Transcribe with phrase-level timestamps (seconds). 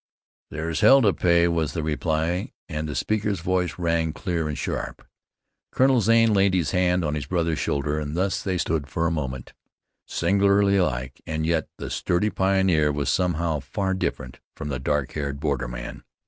[0.49, 5.05] "There's hell to pay," was the reply, and the speaker's voice rang clear and sharp.
[5.71, 9.11] Colonel Zane laid his hand on his brother's shoulder, and thus they stood for a
[9.11, 9.53] moment,
[10.07, 15.39] singularly alike, and yet the sturdy pioneer was, somehow, far different from the dark haired
[15.39, 16.01] borderman.